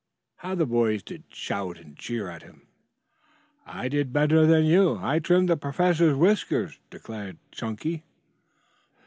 How 0.37 0.55
the 0.55 0.65
boys 0.65 1.03
did 1.03 1.25
shout 1.29 1.77
and 1.77 1.95
jeer 1.95 2.27
at 2.27 2.41
him! 2.41 2.63
"I 3.67 3.87
did 3.87 4.11
better 4.11 4.47
than 4.47 4.65
you. 4.65 4.97
I 4.99 5.19
trimmed 5.19 5.47
the 5.49 5.55
professor's 5.57 6.17
whiskers," 6.17 6.79
declared 6.89 7.37
Chunky. 7.51 8.01